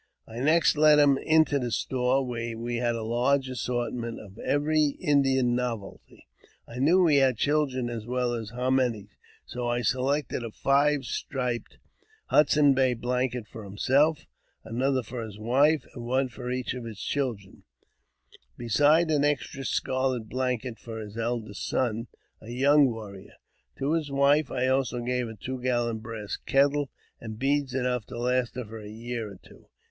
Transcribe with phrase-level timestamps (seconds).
[0.27, 4.97] I next led hiinl into the store, where we had a large assortment of every*"
[4.99, 6.25] Indian novelty.
[6.67, 9.09] I knew he had children, as well as how many;
[9.45, 11.77] so I selected a five striped
[12.29, 14.25] Hudson's Bay blanket for himself,
[14.63, 17.61] another for his wife, and one for each of his children,
[18.57, 22.07] besides an extra scarlet blanket for his eldest son,
[22.41, 23.33] a young warrior.
[23.77, 26.89] To his wife I also gave a two gallon brass kettle,
[27.19, 29.67] and beads enough to last her for a year or two.